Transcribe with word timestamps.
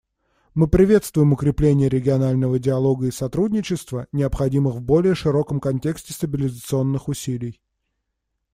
Мы 0.55 0.67
приветствуем 0.67 1.33
укрепление 1.33 1.87
регионального 1.87 2.57
диалога 2.57 3.05
и 3.05 3.11
сотрудничества, 3.11 4.07
необходимых 4.11 4.73
в 4.77 4.81
более 4.81 5.13
широком 5.13 5.59
контексте 5.59 6.11
стабилизационных 6.11 7.07
усилий. 7.07 7.61